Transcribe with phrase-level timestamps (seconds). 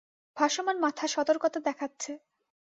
[0.37, 2.11] ভাসমান মাথা সতর্কতা দেখাচ্ছে।